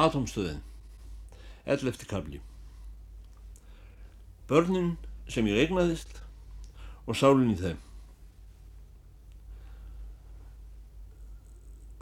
[0.00, 0.62] Atomstöðin
[1.66, 2.06] 11.
[2.08, 2.40] kabli
[4.48, 4.94] Börnin
[5.28, 6.22] sem ég eignaðist
[7.04, 7.86] og sálinn í þeim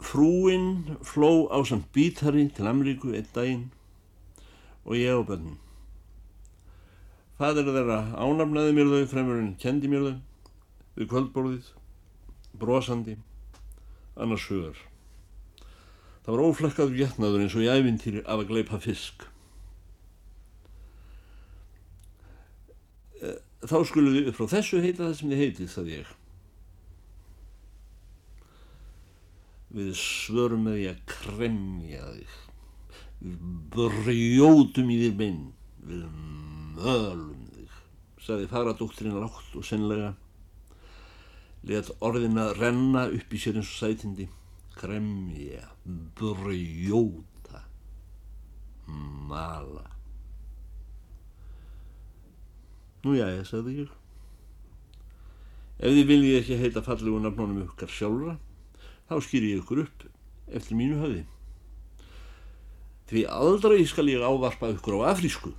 [0.09, 3.65] Frúinn fló á samt bítari til Ameríku einn daginn
[4.87, 5.59] og ég á börnin.
[7.37, 10.15] Fadur þeirra ánafnaði mér þau fremur en kendi mér þau
[10.95, 11.67] við kvöldborðið,
[12.57, 13.19] brosandi,
[14.17, 14.88] annars hugar.
[16.29, 19.23] Það var óflekkaður getnaður eins og í ævintýri af að gleipa fisk.
[23.17, 26.13] Eh, þá skuluðu upp frá þessu heita það sem þið heitið, það ég.
[29.79, 32.39] Við svörum með því að kremja þig.
[33.25, 35.43] Við brjótum í þér bein.
[35.89, 36.07] Við
[36.77, 37.77] mölum þig,
[38.21, 40.13] saði faradóttirinn látt og senlega.
[41.65, 44.35] Let orðin að renna upp í sér eins og sætindi.
[44.79, 45.65] Kremja,
[46.15, 47.63] brjóta,
[49.27, 49.83] mala.
[53.03, 53.91] Nú já, ég sagði ég.
[55.79, 58.37] Ef þið viljið ekki heita fallegu nafnónum ykkar sjálfra,
[59.11, 60.07] þá skýr ég ykkur upp
[60.55, 61.25] eftir mínu höfði.
[63.11, 65.51] Því aldrei skal ég ávarpa ykkur á afrísku.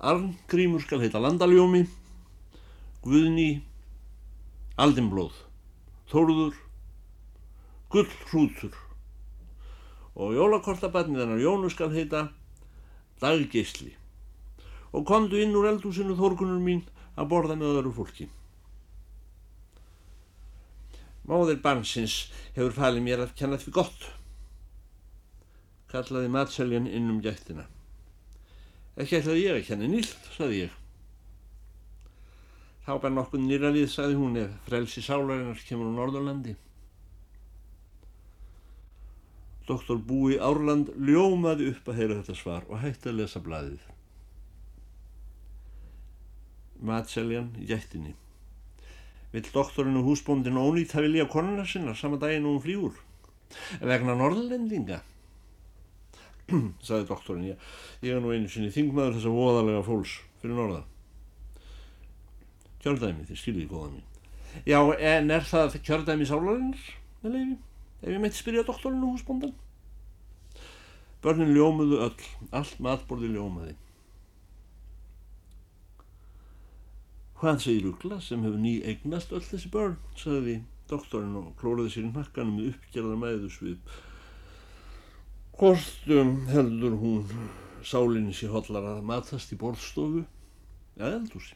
[0.00, 1.84] Arngrímur skal heita Landaljómi,
[3.04, 3.62] Guðni,
[4.80, 5.36] Aldinblóð,
[6.08, 6.56] Þóruður,
[7.92, 8.76] Gullhrútur
[10.12, 12.26] og jólakortabarnið hennar Jónu skal heita
[13.20, 13.92] Daggeisli
[14.92, 16.82] og komdu inn úr eldhúsinu þórkunur mín
[17.16, 18.26] að borða með öðru fólki.
[21.28, 22.16] Móðir barnsins
[22.56, 24.08] hefur falið mér að kenna því gott,
[25.92, 27.68] kallaði matseljan inn um gættina.
[28.96, 30.74] Ekki ætlaði ég að kenna nýlt, saði ég.
[32.82, 36.56] Þá bær nokkuð nýralið, saði hún, ef frelsi sálarinnar kemur á Norðurlandi.
[39.68, 43.84] Doktor Búi Árland ljómaði upp að heyra þetta svar og hætti að lesa blæðið.
[46.82, 48.16] Matseljan í gættinni.
[49.32, 52.98] Vill doktorinn og húsbóndin ónýtt að vilja konuna sinna sama daginn og hún flýur?
[53.80, 54.98] Vegna norðlendinga?
[56.86, 57.66] Saði doktorinn, ég,
[58.02, 60.82] ég er nú einu sinni þingmaður þessa voðalega fólks fyrir norða.
[62.82, 64.08] Kjördæmi, þið skiljiði góða mín.
[64.66, 66.88] Já, en er það kjördæmi sálarinnar,
[67.22, 67.56] með leiði,
[68.02, 69.54] ef ég meitt spyrja doktorinn og húsbóndan?
[71.22, 73.76] Börnin ljómuðu öll, allt matborði ljómaði.
[77.38, 82.08] Hvað segir Ugla sem hefur ný eignast öll þessi börn, sagði doktorinn og klóraði sér
[82.08, 83.96] í nakkanum með uppgerðar mæðusvið.
[85.58, 87.24] Hvort um, heldur hún
[87.86, 90.24] sálinni sér hollar að matast í borðstofu
[90.98, 91.54] eða eldúsi.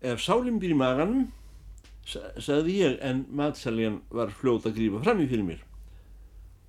[0.00, 1.26] Ef sálinn býr í maganum,
[2.10, 5.62] sagði ég, en matseljan var fljóta að grífa fram í fyrir mér.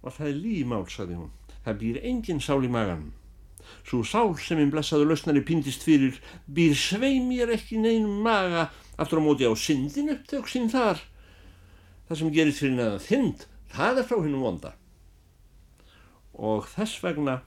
[0.01, 1.31] Og það er límál, sagði hún.
[1.65, 3.11] Það býr engin sál í maganum.
[3.85, 6.17] Svo sál sem einn blessaður lausnari pindist fyrir
[6.49, 11.01] býr svei mér ekki neinum maga aftur á móti á syndin upptök sín þar.
[12.07, 14.73] Það sem gerist fyrir neðan þind, það er frá hennum vonda.
[16.33, 17.41] Og þess vegna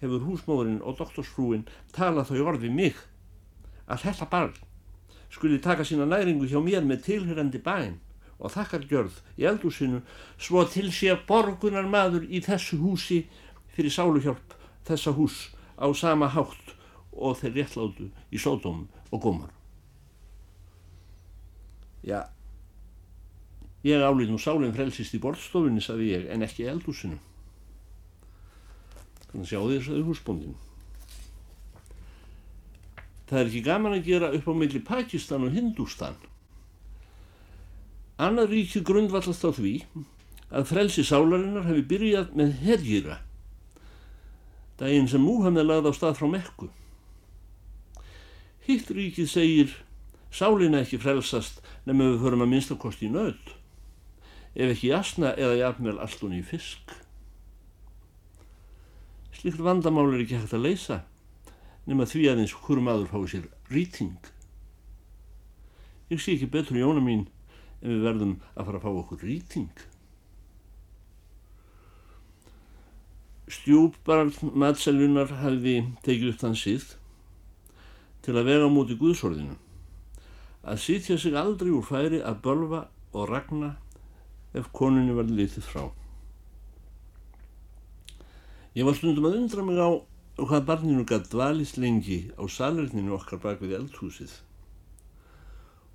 [0.00, 2.98] hefur húsmóðurinn og doktorsfrúin talað þau orði mig
[3.90, 4.58] að þetta barn
[5.30, 7.98] skuli taka sína næringu hjá mér með tilhörandi bæn
[8.40, 10.02] og þakkargjörð í eldúsinu
[10.40, 13.22] svo til sé borgunar maður í þessu húsi
[13.76, 14.56] fyrir sáluhjálp
[14.88, 16.74] þessa hús á sama hátt
[17.12, 19.50] og þeir réttlátu í sódóm og gómar.
[22.06, 22.30] Já,
[23.84, 27.18] ég álið nú sálinn frelsist í borðstofunni, saði ég, en ekki eldúsinu.
[29.28, 30.56] Þannig að sjá því þess að húsbóndin.
[33.30, 36.16] Það er ekki gaman að gera upp á milli Pakistan og Hindústan.
[38.18, 39.74] Annað ríki grundvallast á því
[40.50, 43.20] að frelsi sálarinnar hefur byrjað með herjýra
[44.80, 46.70] daginn sem Múhammed lagði á stað frá Mekku.
[48.64, 49.74] Hitt ríkið segir
[50.32, 53.36] sálinna ekki frelsast nefnum við förum að minnstakosti í nöð,
[54.56, 56.94] ef ekki jasna eða jafnvel alltun í fisk.
[59.36, 61.00] Slikt vandamál er ekki hægt að leysa
[61.90, 64.18] nema því aðeins hverju maður fái sér rýting.
[66.10, 67.24] Ég sé ekki betur í jóna mín
[67.80, 69.82] en við verðum að fara að fá okkur rýting.
[73.50, 74.30] Stjúpbarn
[74.62, 76.86] matselunar hefði tekið upp þann síð
[78.22, 79.56] til að vega á móti Guðsorðinu
[80.60, 82.84] að sitja sig aldrei úr færi að bölva
[83.16, 83.72] og ragna
[84.54, 85.88] ef konunni var litið frá.
[88.76, 89.90] Ég var stundum að undra mig á
[90.38, 94.32] hvað barninu gætt dvalist lengi á salerninu okkar bak við eldhúsið.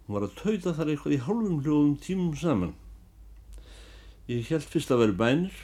[0.05, 2.75] Hún var að tauta þar eitthvað í hálfum hljóðum tímum saman.
[4.29, 5.55] Ég held fyrst að vera bænir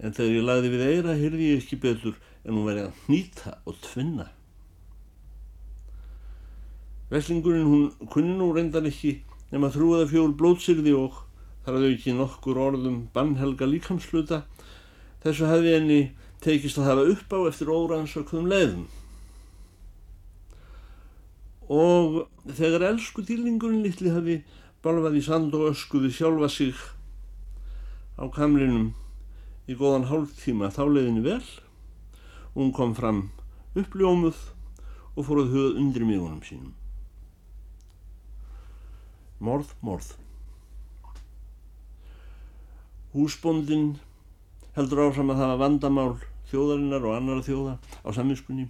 [0.00, 3.54] en þegar ég lagði við eira hyrði ég ekki betur en hún verið að hnýta
[3.66, 4.26] og tvinna.
[7.10, 9.20] Veslingurinn hún kunni nú reyndan ekki
[9.52, 11.20] nema þrúaða fjól blótsýrði og
[11.64, 14.42] þar hafði ekki nokkur orðum bannhelga líkamsluta
[15.22, 16.00] þessu hefði henni
[16.46, 18.86] tekist að hafa upp á eftir óransökðum leiðum.
[21.66, 24.36] Og þegar elsku dýrlingurinn litli hafi
[24.86, 26.76] balvað í sand og öskuði sjálfa sig
[28.14, 28.92] á kamlinum
[29.66, 31.42] í góðan hálftíma þá leiðinni vel
[32.54, 33.24] og hún kom fram
[33.76, 34.38] uppljómuð
[35.16, 36.70] og fór að huga undir miðunum sínum.
[39.42, 40.14] Morð, morð.
[43.16, 43.96] Húsbóndin
[44.76, 46.14] heldur áfram að hafa vandamál
[46.50, 47.76] þjóðarinnar og annara þjóða
[48.06, 48.68] á saminskunni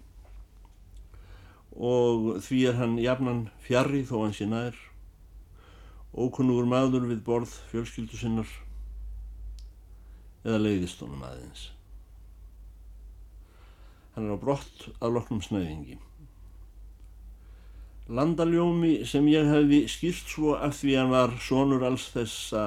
[1.76, 4.76] og því er hann jafnan fjarrri þó hann sé nær
[6.16, 8.48] ókunnugur maður við borð fjölskyldu sinnar
[10.46, 11.70] eða leiðist honum aðeins.
[14.14, 15.98] Hann er á brott að loknum snæðingi.
[18.06, 22.62] Landaljómi sem ég hefði skýrt svo af því hann var sonur alls þessa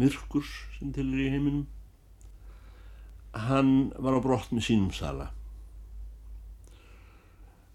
[0.00, 1.66] myrkurs sem til er í heiminum,
[3.32, 5.30] hann var á brott með sínum sala.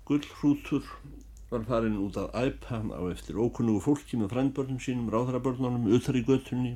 [0.06, 0.86] Gullhrútur
[1.50, 6.26] var farin út að æpa á eftir ókunnugu fólki með frændbörnum sínum, ráðarabörnunum, utar í
[6.26, 6.76] göttunni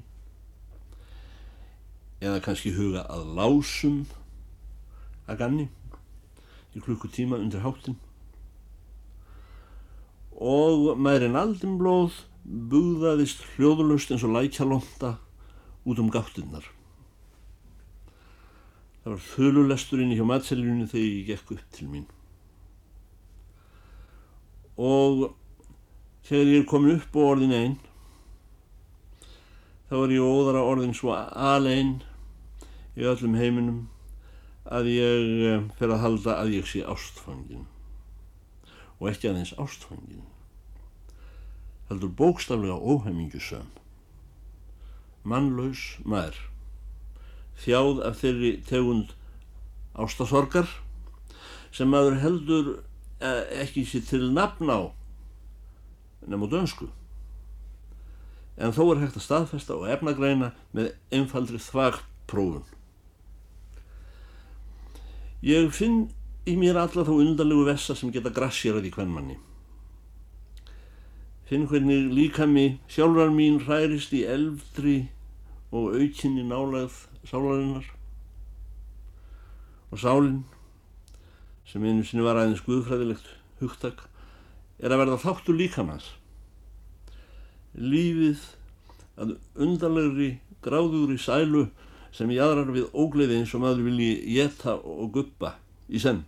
[2.20, 4.00] eða kannski huga að lásum
[5.30, 5.68] að ganni
[6.76, 7.96] í klukkutíma undir háttin
[10.40, 12.20] og meðrin aldinblóð
[12.72, 15.16] búðaðist hljóðlust eins og lækjalonda
[15.86, 16.64] út um gáttinnar.
[19.10, 22.04] Það var þölulesturinn í hjá matselinu þegar ég gekk upp til mín.
[24.78, 25.24] Og
[26.30, 27.74] þegar ég er komin upp á orðin einn,
[29.90, 31.96] þá er ég óðara orðin svo aleinn
[32.94, 33.80] í öllum heiminum
[34.70, 37.66] að ég eh, fer að halda að ég sé ástfangin
[39.00, 40.22] og ekki aðeins ástfangin
[41.90, 43.74] heldur bókstaflega óheimingjusöm
[45.26, 46.44] mannlaus maður
[47.64, 49.16] þjáð af þeirri tegund
[50.00, 50.70] ástasorgar
[51.76, 52.72] sem maður heldur
[53.22, 54.80] eh, ekki sér til nafn á
[56.26, 56.90] nefn á dönsku
[58.60, 62.68] en þó er hægt að staðfesta og efnagreina með einfaldri þvagt prófun
[65.40, 66.10] Ég finn
[66.44, 69.38] í mér alla þá undarlegu vessa sem geta grassjörað í hvern manni.
[71.48, 74.98] Finn hvernig líka mig sjálfar mín hærist í eldri
[75.72, 77.86] og aukinni nálað sálarinnar.
[79.90, 80.44] Og sálinn,
[81.66, 83.28] sem einu sinni var aðeins guðfræðilegt
[83.60, 84.06] hugtak,
[84.80, 86.14] er að verða þáttur líkamans.
[87.76, 88.44] Lífið
[89.20, 90.32] að undarlegri
[90.64, 91.68] gráðugri sælu
[92.16, 95.56] sem jæðrar við ógleði eins og maður vilji geta og guppa
[95.90, 96.24] í senn.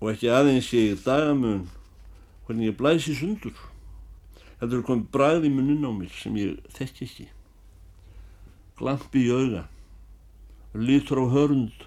[0.00, 1.66] Og ekki aðeins ég dagamun
[2.46, 3.54] hvernig ég blæsi sundur.
[4.60, 7.28] Þetta er komið bræði í munnin á mér sem ég þekki ekki.
[8.80, 9.66] Glampi í auga,
[10.72, 11.84] lítur á hörund,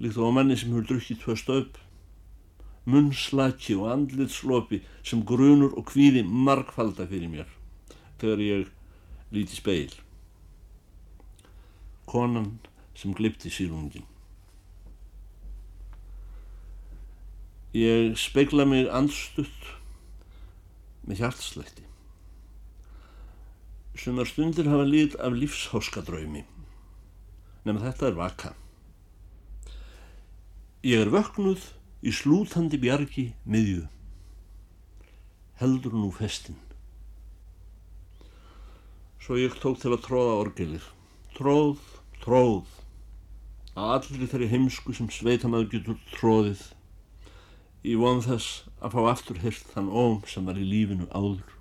[0.00, 1.78] líkt á manni sem hefur drukkið tvö stöp,
[2.88, 7.56] munnslaki og andlitslopi sem grunur og kvíði markfalda fyrir mér
[8.18, 8.70] þegar ég
[9.36, 9.92] líti speil
[12.08, 12.58] konan
[12.96, 14.06] sem glipti sílungin.
[17.76, 19.68] Ég speikla mig andstutt
[21.04, 21.84] með hjartslætti.
[23.98, 26.44] Sumar stundir hafa lít af lífsháskadraumi,
[27.66, 28.52] nefn þetta er vaka.
[30.86, 31.66] Ég er vöknuð
[32.06, 33.88] í slútandi bjargi miðju,
[35.58, 36.60] heldur nú festin.
[39.18, 40.86] Svo ég tók til að tróða orgelir,
[41.34, 41.82] tróð
[42.22, 42.66] tróð.
[43.78, 46.64] Allir þeirri heimsku sem sveitamæður getur tróðið
[47.86, 51.57] í von þess að fá aftur hirt þann óm sem var í lífinu áður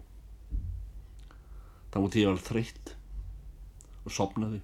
[1.92, 2.94] þá múti ég var þreytt
[4.06, 4.62] og sopnaði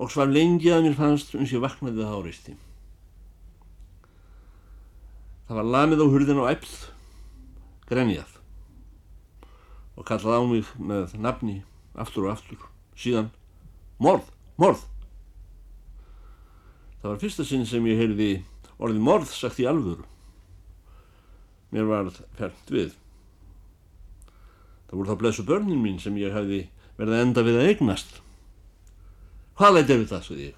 [0.00, 2.56] og svar lengi að mér fannst uns ég vaknaði það áristi
[5.48, 6.74] það var lamið á hurðin og æpð
[7.90, 8.36] grenjað
[9.96, 11.56] og kallað á mig með nafni
[11.94, 13.32] aftur og aftur síðan
[14.00, 14.28] morð
[14.60, 14.82] Morð.
[17.00, 18.30] Það var fyrsta sinn sem ég heyrði
[18.76, 20.04] orðið morð sagt í alvöru.
[21.72, 22.90] Mér var fælt við.
[24.90, 26.64] Það voru þá blessu börnin mín sem ég hefði
[26.98, 28.16] verið enda við að eignast.
[29.60, 30.56] Hvað leitt er við það, svo ég?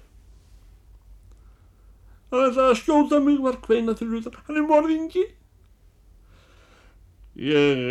[2.33, 4.39] Það er það að skjóta mig var kveina til hlutar.
[4.47, 5.25] Hann er morðingi.
[7.37, 7.83] Ég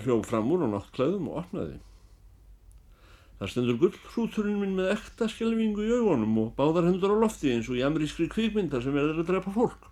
[0.00, 1.76] hljóf fram úr á náttklæðum og opnaði.
[3.36, 7.68] Það stendur gullhrúturinn minn með ekta skjelvingu í augunum og báðar hendur á lofti eins
[7.68, 9.88] og í amerískri kvikmyndar sem verður að drepa fólk.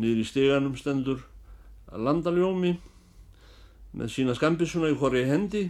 [0.00, 1.26] Niður í steganum stendur
[1.90, 2.76] að landaljómi
[3.96, 5.64] með sína skambisuna í horri hendi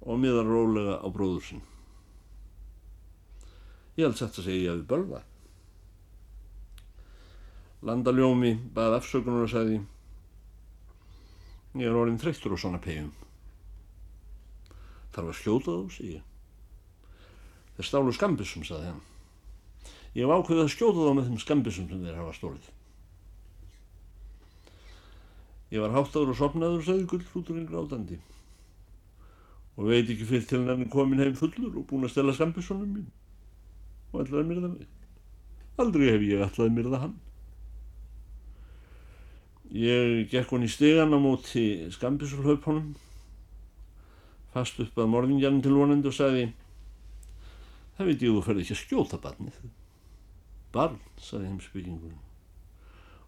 [0.00, 1.62] og miðar rólega á bróður sinn.
[3.98, 5.22] Ég held sætt að segja við bölva.
[7.86, 9.80] Landaljómi bað afsökunar og sagði
[11.78, 13.12] Ég er orðin þreyttur á svona pegjum.
[15.14, 16.24] Þarf að skjóta þá, segi ég.
[17.76, 19.00] Þeir stálu skambissum, sagði hann.
[20.16, 22.66] Ég hef ákveðið að skjóta þá með þeim skambissum sem þeir hafa stólið.
[25.70, 28.18] Ég var háttaður og sopnaður, sagði gullfrúturinn grátandi.
[29.78, 33.10] Og veit ekki fyrir til hann komin heim fullur og búin að stela skambissunum mín.
[34.10, 34.88] Og ætlaði mér það mig.
[35.80, 37.14] Aldrei hef ég ætlaði mér það hann.
[39.70, 42.90] Ég gekk hann í stegan á móti skambissulhaupunum
[44.50, 46.48] fast upp að morðingjarnin til vonandi og sagði
[47.96, 49.60] það veit ég þú ferði ekki að skjóta barnið
[50.74, 52.16] barn, sagði heimsbyggingun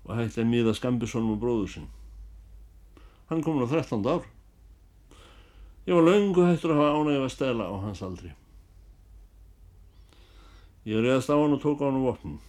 [0.03, 1.91] og hætti að miða skambisónum og bróður sinn
[3.33, 4.07] hann komin á 13.
[4.07, 4.29] ár
[5.89, 8.33] ég var laungu hættur að hafa ánægið að stela á hans aldri
[10.87, 12.41] ég reyðast á hann og tók á hann á vopnin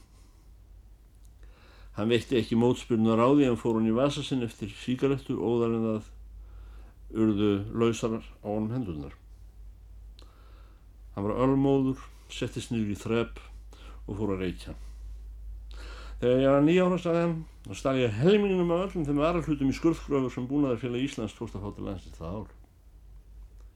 [1.97, 5.77] hann veitti ekki mótspyrnunar á því en fór hann í vasa sinn eftir síkaretur óðar
[5.77, 6.13] en að
[7.13, 9.13] urðu lausarar á honum hendunar.
[11.13, 12.01] Hann var ölmóður,
[12.33, 13.41] settist niður í þrepp
[14.07, 14.73] og fór að reykja.
[16.21, 17.35] Þegar ég var nýjára staði hann
[17.69, 21.57] og staði ég helminginum af öllum þeim aðra hlutum í skurðgröfur sem búnaðarfélag Íslands tókst
[21.57, 22.53] að fá til landsins það ár.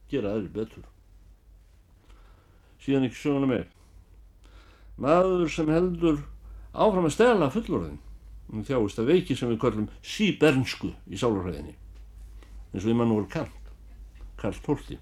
[0.08, 0.86] Gera aðri betur.
[2.84, 3.64] Síðan ekki söguna með.
[4.98, 6.22] Maður sem heldur
[6.72, 7.98] áfram að stela fullorðin
[8.52, 11.74] um þjáist að veiki sem við kallum síbernsku í sálurhæðinni
[12.72, 13.72] eins og Immanuel Kant
[14.40, 14.98] Karl Tólti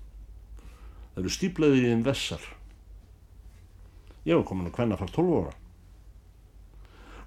[1.14, 2.48] það eru stíplaðið í þeim vessar
[4.26, 5.54] ég var komin að hvenna fara 12 ára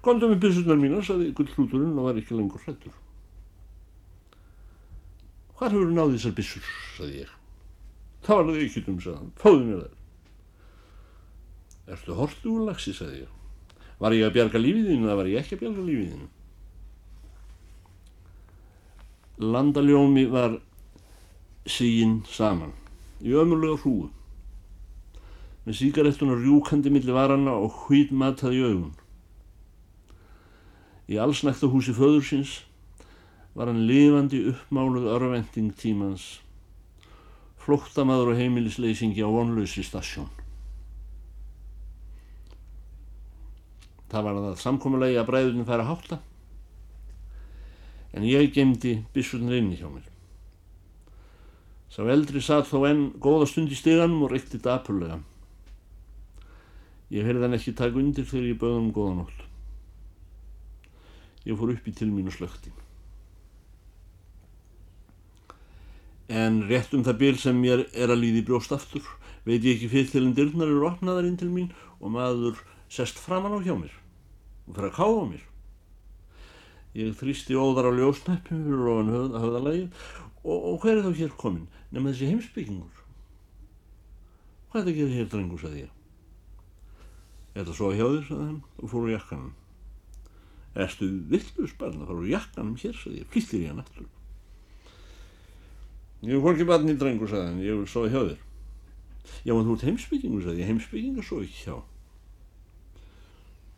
[0.04, 2.96] Gondum við byrsunar mína saði gullhluturinn og var ekki lengur hlættur
[5.58, 7.32] Hvar hefur náðið þessar byssur, saði ég.
[8.24, 9.96] Það var það ekki um, saðan, fáðu mér þær.
[11.92, 13.34] Erstu hortu úr lagsi, saði ég.
[14.00, 16.30] Var ég að bjarga lífiðinu eða var ég ekki að bjarga lífiðinu
[19.40, 20.58] landaljómi var
[21.64, 22.74] síginn saman
[23.24, 24.10] í ömulega hrúu
[25.64, 28.92] með síkarettunar rjúkandi millir varana og hvít matað í augun.
[31.10, 32.60] Í allsnækta húsi föðursins
[33.56, 36.38] var hann lifandi uppmáluð örvending tímans,
[37.58, 40.30] flóttamaður og heimilisleysingi á vonlausi stasjón.
[44.10, 46.18] Það var það samkommulegi að bræðurinn færa hátta
[48.14, 50.06] en ég gemdi bissurnar inni hjá mér.
[51.90, 55.20] Sá eldri satt þó enn góða stund í steganum og reykti dapurlega.
[57.10, 59.49] Ég heyrði hann ekki taka undir þegar ég hann um góða nótt.
[61.48, 62.72] Ég fór upp í til mín og slökti.
[66.30, 69.06] En rétt um það bíl sem mér er að líði brjóst aftur,
[69.42, 72.60] veit ég ekki fyrir til en dyrnar eru opnaðar inn til mín og maður
[72.92, 73.94] sest framann á hjá mér
[74.68, 75.44] og fyrir að káða mér.
[77.00, 79.84] Ég þrýsti óðar á ljósnæppum fyrir ofan höf, höfðalagi
[80.44, 83.00] og, og hver er þá hér komin nema þessi heimsbyggingur?
[84.70, 85.96] Hvað er það að gera hér drengur, sagði ég.
[87.54, 89.54] Er það svo hjá þér, sagði hann og fór úr jakkanum.
[90.78, 94.08] Erstu villus barn að fara úr jakkanum hér, sagði ég, flýttir ég hann aftur.
[96.22, 98.42] Ég er hvorki barn í drengur, sagði hann, ég er svo hjá þér.
[99.46, 101.80] Já, en þú ert heimsbyggingur, sagði ég, heimsbyggingur svo ekki hjá.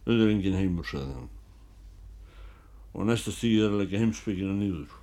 [0.03, 1.31] Þau er engin heimur, sagði hann
[2.93, 4.97] og næsta stíð er að leggja heimsbyggina nýður.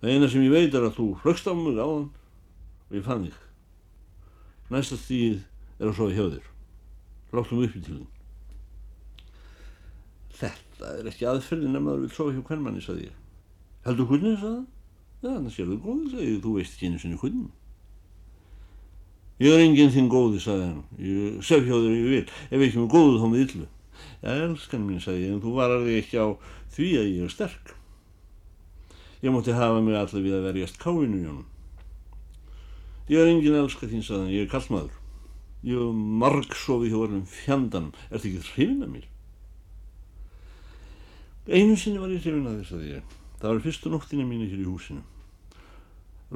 [0.00, 3.04] Það eina sem ég veit er að þú hlögst á mig á hann og ég
[3.06, 3.36] fann þig.
[4.70, 5.36] Næsta stíð
[5.78, 6.48] er að sofa hjá þér.
[7.36, 8.08] Láttum upp í til þín.
[10.40, 13.16] Þetta er ekki aðferðin ef maður vil sofa hjá hvern manni, saði ég.
[13.86, 14.68] Heldur hvernig það, saði það?
[15.20, 17.50] Já, þannig sér þú góði, saði ég, þú veist ekki einu sinni hvernig.
[19.40, 20.80] Ég er enginn þinn góði, saði hann.
[21.00, 22.24] Ég sef hjá þér ef ég vil.
[22.48, 23.68] Ef ekki með góðu þá með yllu.
[24.20, 26.28] Já, elskan mín, sagði ég, en þú varar þig ekki á
[26.76, 27.72] því að ég er sterk.
[29.20, 31.44] Ég mótti hafa mig allir við að verjast káinu, Jón.
[33.10, 34.96] Ég er engin elska þín, sagði hann, ég er kallmaður.
[35.68, 37.96] Ég hef marg sofið hjá orðin fjandanum.
[38.08, 39.09] Er þetta ekki hrifin að mér?
[41.48, 43.14] Einu sinni var ég hrifin að þess að ég.
[43.40, 45.00] Það var fyrstu nóttina mínu hér í húsinu.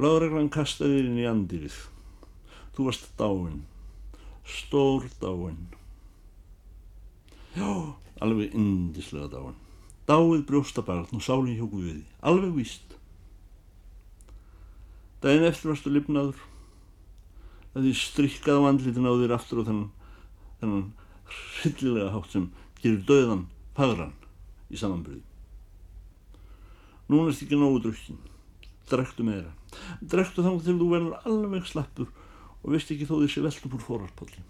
[0.01, 1.77] Láðreglan kastaði þér inn í andirið.
[2.75, 3.61] Þú varst dáin.
[4.49, 5.61] Stór dáin.
[7.55, 7.69] Já,
[8.25, 9.61] alveg indislega dáin.
[10.09, 12.01] Dáið brjóstabarn og sálinn hjá Guði.
[12.25, 12.97] Alveg víst.
[15.21, 16.41] Dæin eftir varstu lifnaður,
[17.73, 19.87] það því strikkað á andlitin á þér aftur á þennan,
[20.61, 20.85] þennan
[21.61, 22.51] hryllilega hátt sem
[22.83, 24.13] gerir döðan pagran
[24.71, 25.23] í samanbyrði.
[27.11, 28.21] Núna er þetta ekki nógu drukkin,
[28.89, 29.51] drektu meira,
[30.01, 32.09] drektu þannig til þú verður alveg slappur
[32.65, 34.45] og veist ekki þó þessi veltum úr fórarspolli.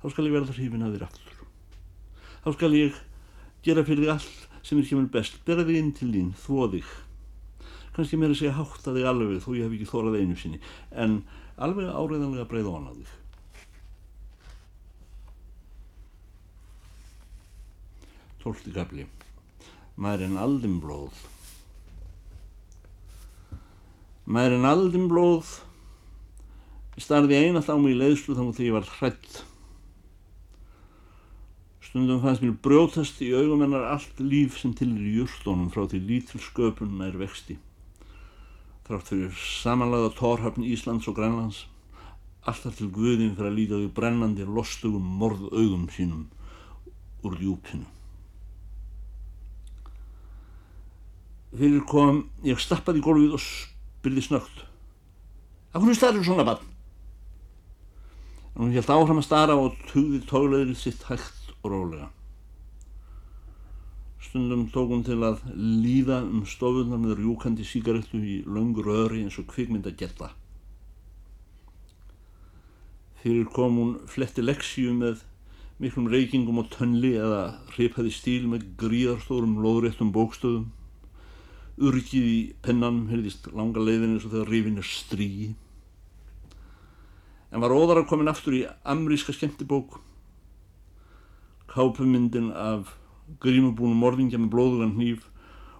[0.00, 1.42] Þá skal ég verða hrifin að þér aftur.
[2.46, 3.00] Þá skal ég
[3.66, 6.94] gera fyrir þig allt sem er kemur best, bera þig inn til þín, þvó þig.
[7.96, 10.60] Kanski að segja hátta þig alveg þó ég hef ekki þórað einu sinni,
[10.92, 11.20] en
[11.56, 13.14] alveg áreiðanlega breið hana þig.
[18.44, 19.08] Tólti gafli.
[19.96, 21.20] Maður en aldin blóð.
[24.28, 25.52] Maður en aldin blóð.
[27.00, 29.38] Starði einall á mig í leiðslu þannig þegar ég var hrætt.
[31.86, 35.86] Stundum fannst mér brjótast í augum hennar allt líf sem til er í júrstónum frá
[35.88, 37.56] því lítil sköpun nær vexti.
[38.84, 41.64] Þrátt fyrir samanlaga tórhafn Íslands og Grænlands,
[42.44, 46.26] alltaf til Guðin fyrir að líta því brennandi lostugum morð augum sínum
[47.24, 47.95] úr djúpinu.
[51.56, 54.64] Fyrir kom, ég stappaði í gólfið og spyrði snögt.
[55.72, 56.66] Af hvernig starður svona bann?
[58.56, 62.10] En hún held áfram að stara og tugði tógleðrið sitt hægt og rólega.
[64.26, 69.38] Stundum tók hún til að líða um stofunar með rjúkandi síkaretu í löngur öðri eins
[69.40, 70.32] og kvikmynda geta.
[73.22, 75.24] Fyrir kom hún fletti leksíu með
[75.80, 77.44] miklum reykingum og tönli eða
[77.74, 80.68] hripaði stíl með gríðarstórum lóðréttum bókstöðum
[81.76, 85.48] Urkið í pennanum heyrðist langa leiðin eins og þegar rifin er strígi.
[87.52, 89.98] En var óðara komin aftur í amríska skemmtibók.
[91.68, 92.94] Kápumyndin af
[93.44, 95.28] grímubúnum morðingja með blóðugan hníf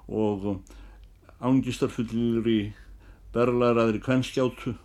[0.07, 0.61] og
[1.41, 2.61] ángistarfullir í
[3.33, 4.77] berlaðraðri kvennskjátu,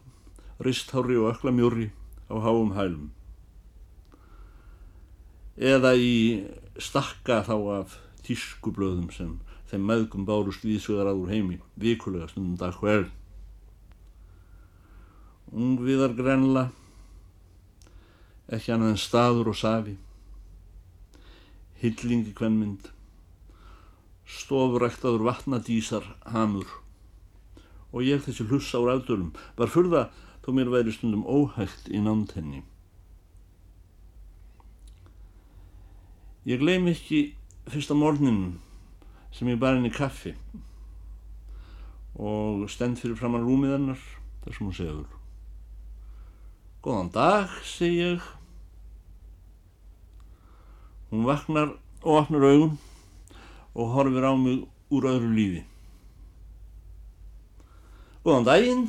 [0.64, 1.92] risthári og öklamjóri
[2.32, 3.12] á háum hælum.
[5.60, 6.48] Eða í
[6.80, 9.40] stakka þá af tískublöðum sem
[9.72, 13.06] þeim meðgum bárust víðsvegar aður heimi, vikulega stundum dag hver.
[15.52, 16.66] Ungviðar grenla,
[18.52, 19.96] ekki annað en staður og safi,
[21.80, 22.92] hillingi kvennmynd,
[24.32, 26.68] stofuræktaður vatnadísar hamur
[27.92, 30.04] og ég þessi hlussa úr aðdölum var fyrða
[30.44, 32.62] þó mér væri stundum óhægt í námtenni.
[36.48, 37.36] Ég gleym ekki
[37.70, 38.62] fyrsta mornin
[39.32, 40.36] sem ég bar henni kaffi
[42.20, 44.06] og stend fyrir framann rúmið hennar
[44.44, 45.22] þar sem hún segur
[46.82, 48.22] Góðan dag, segi ég.
[51.12, 52.72] Hún vaknar og opnar augun
[53.78, 55.62] og horfir á mig úr öðru lífi.
[58.26, 58.82] Góðan daginn,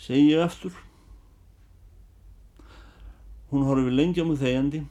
[0.00, 0.72] segi ég aftur.
[3.52, 4.86] Hún horfir lengi á mig þegjandi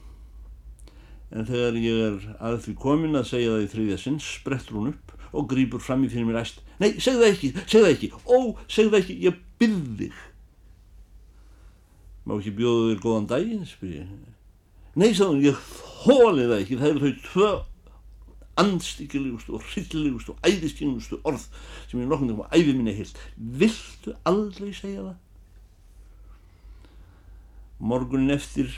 [1.31, 4.91] en þegar ég er að því komin að segja það í þriðja sinn sprettur hún
[4.93, 6.61] upp og grýpur fram í fyrir mér æst.
[6.79, 8.37] Nei, segð það ekki, segð það ekki, ó,
[8.71, 10.21] segð það ekki, ég byrð þig.
[12.27, 14.13] Má ekki bjóða þér góðan daginn, spyr ég.
[14.97, 15.59] Nei, sagðum, ég
[16.05, 17.51] þóli það ekki, það eru þau tvö
[18.57, 21.45] andstykkilegustu og hryllilegustu og æðiskyngustu orð
[21.89, 23.19] sem ég nokkundum á æfið minni heilt.
[23.37, 25.17] Viltu aldrei segja það?
[27.77, 28.71] Morgunin eftir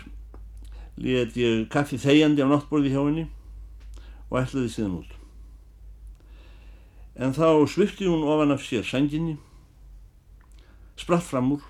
[0.99, 3.25] let ég kaffi þegjandi á náttborði hjá henni
[4.29, 5.13] og ætlaði síðan út.
[7.19, 9.37] En þá svifti hún ofan af sér sanginni,
[10.99, 11.63] spratt fram úr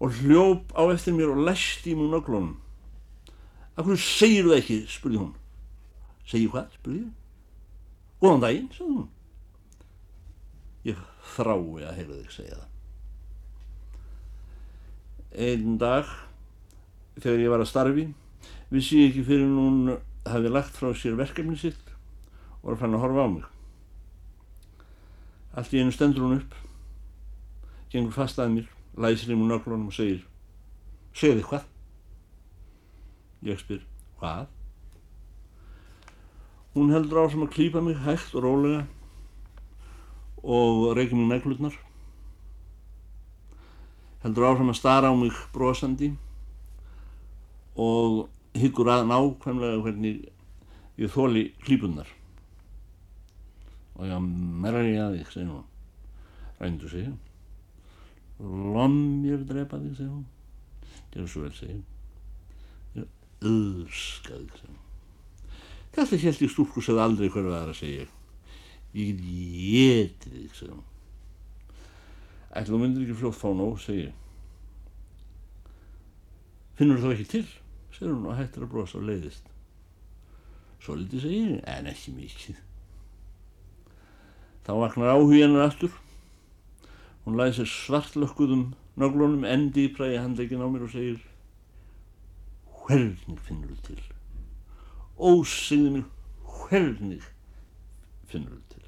[0.00, 2.56] og hljóp á eftir mér og læsti mún á glónum.
[3.76, 5.34] Akkur segir það ekki, spurði hún.
[6.28, 7.12] Segir hvað, spurði ég.
[8.20, 9.08] Góðan daginn, sagði hún.
[10.88, 12.66] Ég þrái að heyra þig segja það.
[15.30, 16.08] Einn dag,
[17.20, 18.06] þegar ég var að starfi,
[18.70, 21.94] vissi ég ekki fyrir hún hafi lagt frá sér verkefni sitt
[22.62, 23.46] og var fann að horfa á mig.
[25.56, 26.54] Allt í einu stendur hún upp,
[27.90, 30.26] gengur fast að mér, læsir í mún öglunum og segir
[31.10, 31.64] Segðu þið hvað?
[33.48, 33.84] Ég spyr,
[34.20, 34.48] hvað?
[36.76, 38.84] Hún heldur á sem að klýpa mig hægt og rólega
[40.46, 41.74] og reykja mig neglutnar.
[44.22, 46.12] Heldur á sem að stara á mig brosandi
[47.74, 50.24] og hyggur að nákvæmlega hvernig
[51.00, 52.08] ég þóli klípunar
[54.00, 54.28] og ég
[54.64, 55.64] merði að þig, segir hún.
[56.60, 57.08] Rændu sig.
[58.40, 60.26] Lommjör drepa þig, segir hún.
[61.12, 61.82] Gerur svo vel, segir
[62.96, 63.08] ég
[63.44, 64.78] öðskaði, segir hún.
[65.90, 68.16] Þetta held ég stúrku segð aldrei hverju aðra, segir ég.
[68.96, 70.86] Ég geti þig, segir hún.
[72.50, 74.14] Ætla þú myndir ekki fljótt fá nóg, segi ég.
[76.80, 77.44] Finnur þú ekki til,
[77.94, 79.48] segir hún og hættir að brosa og leiðist.
[80.80, 82.60] Svo litið segir ég, en ekki mikið.
[84.66, 85.96] Þá vaknar áhugiðanar aftur.
[87.24, 91.20] Hún læði sér svartlökkuðum nöglunum endi í præði handleikin á mér og segir
[92.90, 94.00] Hvernig finnur þú til?
[95.20, 96.06] Ósegðu mér,
[96.48, 97.26] hvernig
[98.30, 98.86] finnur þú til?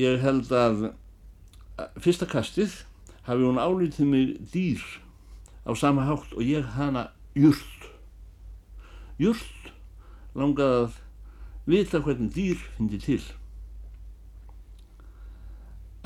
[0.00, 0.86] Ég held að
[2.00, 2.78] fyrsta kastið
[3.26, 4.86] hafi hún álítið mig dýr
[5.66, 7.90] á sama hátt og ég hana júrt.
[9.18, 9.72] Júrt
[10.36, 11.00] langaði að
[11.66, 13.22] vita hvernig dýr fyndi til.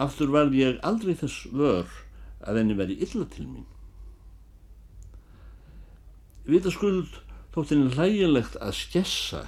[0.01, 1.88] Aftur var ég aldrei þess vör
[2.40, 3.66] að henni veri illa til mín.
[6.49, 7.20] Vita skuld
[7.53, 9.44] þótt henni hlægilegt að skessa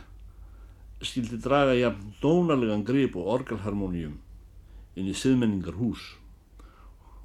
[1.02, 4.18] skildi draga jafn dónarlegan grip og orgelharmoníum
[4.94, 6.02] inn í siðmenningar hús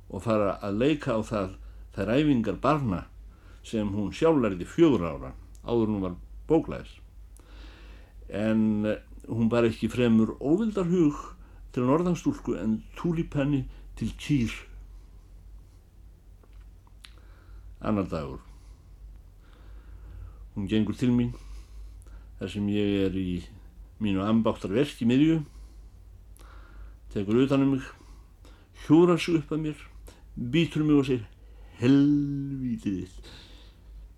[0.08, 1.58] og fara að leika á það
[1.97, 3.03] þær æfingar barna
[3.65, 5.33] sem hún sjálflærði fjögur ára
[5.65, 6.15] áður hún var
[6.47, 6.93] bóklæðis
[8.29, 11.17] en eh, hún bar ekki fremur óvildar hug
[11.75, 13.65] til norðanstúlku en túlipenni
[13.97, 14.53] til kýr.
[17.81, 18.39] Annar dagur.
[20.55, 21.36] Hún gengur til mín
[22.39, 23.43] þar sem ég er í
[24.01, 25.39] mínu ambáttar verk í miðju
[27.13, 27.86] tekur utanum mig
[28.86, 29.79] hjúrar sig upp að mér
[30.38, 31.37] býtur mig og segir
[31.82, 33.12] helvítið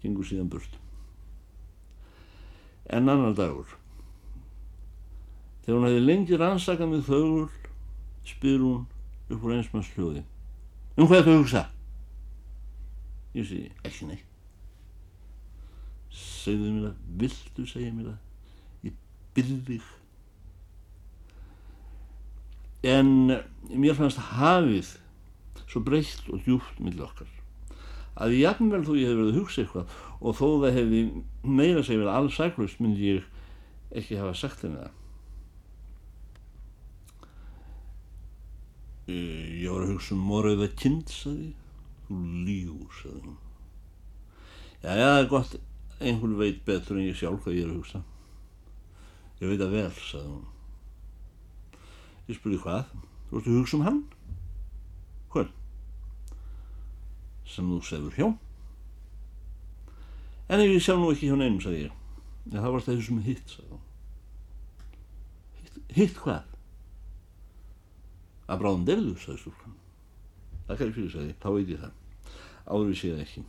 [0.04, 0.78] gengur síðan burt.
[2.90, 3.76] En annar dagur.
[5.64, 7.50] Þegar hún hefði lengi rannsakað með þögul
[8.30, 8.88] spyr hún
[9.30, 10.24] upp úr einsmanns hljóði
[11.00, 11.62] um hvað þú hugsa?
[13.38, 14.26] Ég segi ekki neitt.
[16.10, 16.98] Segðu mér það.
[17.22, 18.18] Viltu segja mér það?
[18.90, 18.98] Ég
[19.38, 19.90] byrði þig.
[22.90, 23.12] En
[23.70, 24.96] mér fannst hafið
[25.70, 27.39] svo breytt og djúpt millir okkar
[28.20, 31.02] að jafnvel þó ég hef verið að hugsa eitthvað og þó það hefði
[31.48, 33.28] meira segið verið alls sæklust myndi ég
[34.00, 34.96] ekki hafa sagt henni það.
[39.10, 41.50] Ég var að hugsa um morðið að kind sagði
[42.10, 43.40] þú lígur sagði hún.
[44.84, 45.58] Já já það er gott.
[46.00, 48.04] Einhvern veit betur en ég sjálf hvað ég er að hugsa.
[49.40, 50.46] Ég veit að vel sagði hún.
[52.30, 52.94] Ég spurði hvað?
[53.30, 54.04] Þú ert að hugsa um hann?
[55.34, 55.59] Hvern
[57.50, 58.28] sem þú sefur hjá.
[60.50, 61.96] En ég sjá nú ekki hjá neinum sagði ég.
[62.50, 63.84] En það var það sem hitt sagði hún.
[65.60, 66.48] Hitt, hitt hvað?
[68.50, 69.78] Að bráðum derðu sagði stúlkan.
[70.68, 71.96] Það kæri fyrir sagði þá veit ég það.
[72.70, 73.44] Áður við séð ekki.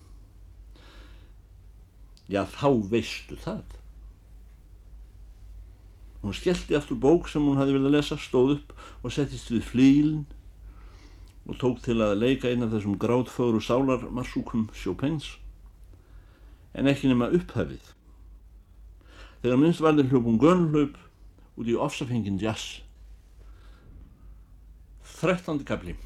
[2.31, 3.77] Já þá veistu það.
[6.21, 10.27] Hún skellti aftur bók sem hún hafi viljað lesa stóð upp og settist við flílinn
[11.51, 15.33] og tók til að leika einn af þessum grátfögru sálarmarsúkum Chopins
[16.79, 17.91] en ekki nema upphafið
[19.43, 20.95] þegar minnst varðir hljópum gönlaup
[21.59, 22.85] út í ofsafengin jazz
[25.19, 25.65] 13.
[25.67, 25.97] kapli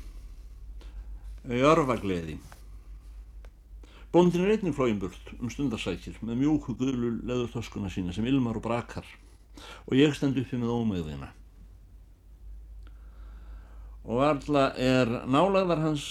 [1.45, 2.39] Jörfagleði
[4.15, 8.65] Bóndin er einnig flógin burt um stundarsækir með mjúku guðlu leðurþoskuna sína sem ilmar og
[8.65, 9.09] brakar
[9.85, 11.33] og ég stend uppi með ómegðina.
[14.05, 16.09] Og alla er nálagðar hans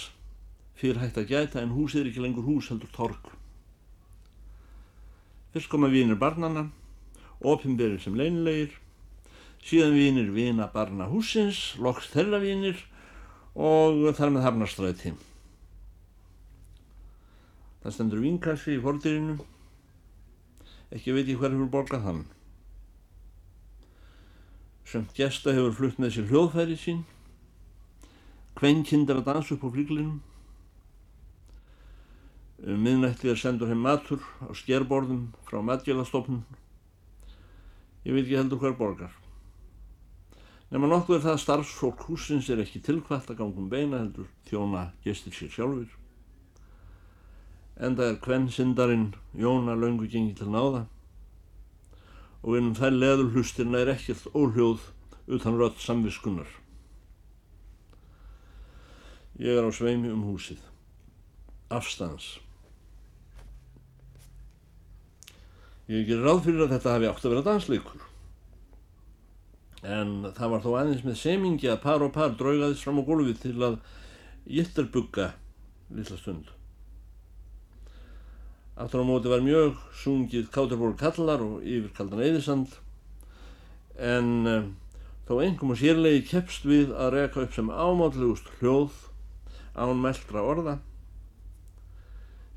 [0.80, 3.28] fyrir hægt að gæta en húsið er ekki lengur hús heldur torg.
[5.54, 6.66] Fyrst koma vínir barnana,
[7.46, 8.74] ofinberið sem leinilegir,
[9.64, 12.82] síðan vínir vina barna húsins, loks þeirra vínir
[13.54, 15.14] og þar með hafnastræði.
[17.84, 19.38] Það stendur vinkassi í fordýrinu.
[20.94, 22.22] Ekki veit ég hver hefur borgað hann.
[24.88, 27.04] Sömt gesta hefur flutt með sér hljóðfæri sín.
[28.60, 30.20] Kvenkindar að dansa upp á flíklinum.
[32.64, 36.46] Um miðnættið er sendur heim matur á skerborðum frá matgjælastofnun.
[38.04, 39.12] Ég veit ekki heldur hver borgar.
[40.70, 44.88] Nefna nokkuð er það að starfsfólk húsins er ekki tilkvæmt að gangum beina heldur þjóna
[45.04, 45.92] gestir sér sjálfur
[47.80, 50.86] enda er kvennsindarinn Jóna laungu gengi til náða
[52.44, 54.84] og innum þær leður hlustirna er ekkert óhljóð
[55.32, 56.50] utan rödd samviskunnar.
[59.42, 60.62] Ég er á sveimi um húsið.
[61.74, 62.38] Afstans.
[65.90, 68.04] Ég ger ráð fyrir að þetta hafi átt að vera dansleikur.
[69.84, 73.42] En það var þó aðeins með semingi að par og par draugaðist fram á gólfið
[73.42, 73.80] til að
[74.48, 75.34] jitterbugga
[75.94, 76.54] lilla stund.
[78.80, 82.80] Aftur á móti var mjög sungið Káturból kallar og yfir kaldan eðisand
[84.02, 84.64] en uh,
[85.24, 88.96] Þó engum og sérlegi keppst við að reka upp sem ámátlegust hljóð
[89.76, 90.76] án meldra orða.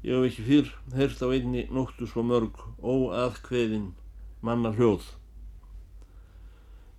[0.05, 3.91] Ég hef ekki fyrr heyrt á einni nóttu svo mörg óaðkveðin
[4.45, 5.07] manna hljóð.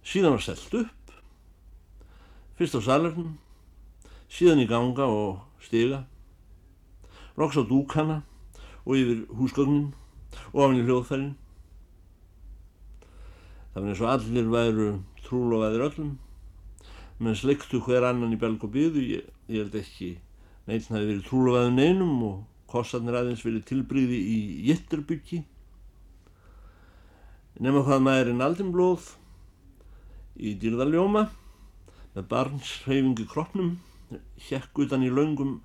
[0.08, 1.13] Síðan var selgt upp,
[2.58, 3.38] fyrst á salernum,
[4.32, 6.06] síðan í ganga og stiga,
[7.38, 8.21] loks á dúkana
[8.86, 9.91] og yfir húsgögnin
[10.53, 11.34] og af henni hljóðfærin.
[13.73, 14.88] Það var eins og allir væru
[15.27, 16.15] trúlofaðir öllum
[17.19, 20.10] menn sleiktu hver annan í belg og byðu ég, ég held ekki.
[20.67, 25.41] Neitt hafi verið trúlofaður neinum og kostarnir aðeins verið tilbríði í jitterbyggi.
[27.63, 29.13] Nema hvað maðurinn aldinblóð
[30.38, 31.23] í dýrðaljóma
[32.13, 33.77] með barnshreyfingu kroppnum
[34.49, 35.57] hjekk utan í laungum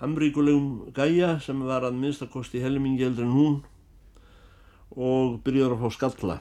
[0.00, 3.58] amríkulegum gæja sem var að minnstakosti helmingi eldri en hún
[4.90, 6.36] og byrjaður að fá skalla.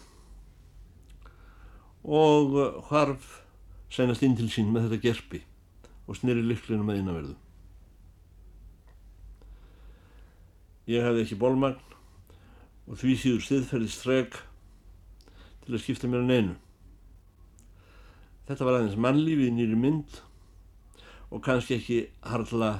[2.04, 2.58] Og
[2.90, 3.40] hvarf
[3.94, 5.44] sænast inn til sín með þetta gerpi
[6.10, 7.36] og snýri lyklinu með innanverðu.
[10.90, 11.78] Ég hefði ekki bólmagn
[12.90, 14.40] og því síður stiðferðist frek
[15.66, 16.56] til að skipta mér en einu.
[18.50, 20.22] Þetta var aðeins mannlífið nýri mynd
[21.30, 22.72] og kannski ekki harla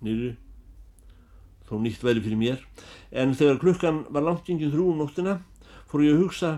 [0.00, 0.32] nýri,
[1.68, 2.62] þó nýtt væri fyrir mér,
[3.12, 5.34] en þegar klukkan var langt yngið þrjú um nóttina
[5.90, 6.54] fór ég að hugsa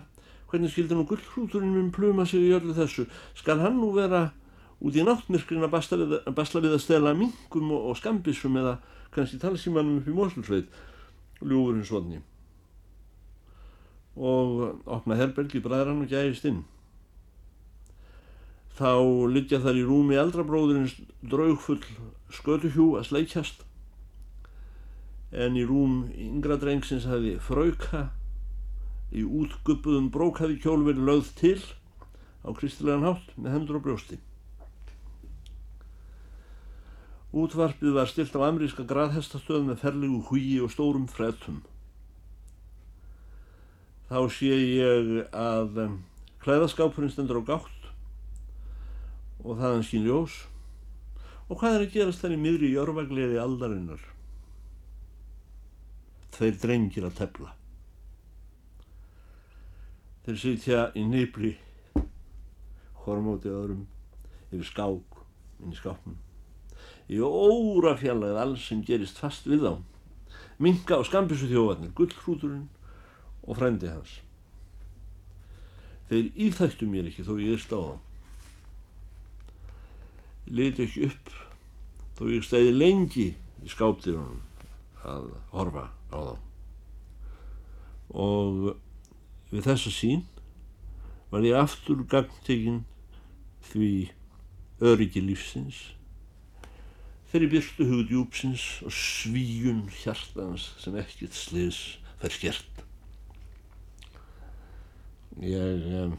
[0.51, 3.05] Hvernig skildi nú gullhrúturinn minn pluma sig í öllu þessu?
[3.39, 4.33] Skal hann nú vera
[4.81, 5.75] út í náttmyrkrinn að
[6.37, 8.79] basla við að stela mingum og, og skambissum eða
[9.15, 10.69] kannski talsímanum upp í Mosulsveit,
[11.43, 12.21] ljúfurinn svonni.
[14.17, 16.63] Og opna herbergi bræðran og gæðist inn.
[18.81, 18.93] Þá
[19.35, 21.83] lyggja þar í rúmi eldrabróðurins draugfull
[22.33, 23.67] skötuhjú að sleikjast
[25.31, 28.09] en í rúm yngra drengsins hafi frauka
[29.15, 31.61] í útguppuðum brókaði kjól verið lögð til
[32.47, 34.19] á kristilegan hátt með hendur og brjósti.
[37.31, 41.61] Útvarpið var stilt á amríska graðhestastöð með ferlegu húi og stórum fretum.
[44.11, 45.77] Þá sé ég að
[46.43, 47.85] klæðaskápurinn stendur á gátt
[49.45, 50.41] og þaðan skín ljós
[51.47, 54.03] og hvað er að gerast í miðri jörgvagliði aldarinnar?
[56.35, 57.53] Þeir drengir að tefla.
[60.27, 61.53] Þeir sitja í nýpli
[63.05, 63.87] hormóti öðrum
[64.51, 65.23] yfir skák
[65.63, 66.19] inn í skápnum
[67.11, 69.73] í óra fjallag alls sem gerist fast við þá.
[70.61, 72.69] Minga og skambissu þjóðvarnir gullhrúturinn
[73.47, 74.19] og frændi hans.
[76.11, 78.07] Þeir íþættu mér ekki þó ég er stáðan
[80.51, 81.35] liti ekki upp
[82.19, 83.27] þó ég stæði lengi
[83.63, 84.41] í skápdýrunum
[85.07, 86.35] að horfa á þá.
[88.11, 88.73] Og
[89.51, 90.21] Við þessa sín
[91.33, 92.85] var ég aftur gangtegin
[93.67, 94.11] því
[94.79, 95.79] öryggi lífsins,
[97.31, 101.81] þeirri byrstu hugdjúpsins og svíjun hjartans sem ekkert sliðs
[102.19, 102.85] fær skert.
[105.41, 106.17] Ég um,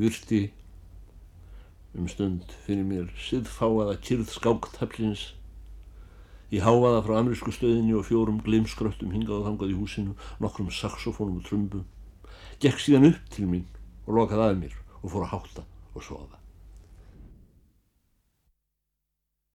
[0.00, 0.48] virti
[1.94, 5.28] um stund fyrir mér siðfáaða kyrð skáktaflins
[6.50, 11.38] í háaða frá amerísku stöðinni og fjórum glimskröttum hingað og þangað í húsinu, nokkrum saxofónum
[11.38, 11.86] og trumbum
[12.58, 13.66] gekk síðan upp til mín
[14.08, 16.47] og lokaði að mér og fór að hátta og sofa.